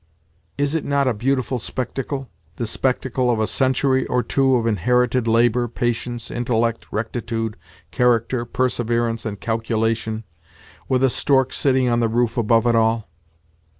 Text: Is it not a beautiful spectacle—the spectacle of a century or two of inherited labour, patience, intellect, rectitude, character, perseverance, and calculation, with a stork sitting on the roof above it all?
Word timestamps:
Is 0.57 0.73
it 0.73 0.83
not 0.83 1.07
a 1.07 1.13
beautiful 1.13 1.59
spectacle—the 1.59 2.65
spectacle 2.65 3.29
of 3.29 3.39
a 3.39 3.45
century 3.45 4.07
or 4.07 4.23
two 4.23 4.55
of 4.55 4.65
inherited 4.65 5.27
labour, 5.27 5.67
patience, 5.67 6.31
intellect, 6.31 6.87
rectitude, 6.89 7.55
character, 7.91 8.43
perseverance, 8.43 9.27
and 9.27 9.39
calculation, 9.39 10.23
with 10.89 11.03
a 11.03 11.09
stork 11.11 11.53
sitting 11.53 11.87
on 11.87 11.99
the 11.99 12.09
roof 12.09 12.35
above 12.35 12.65
it 12.65 12.73
all? 12.73 13.11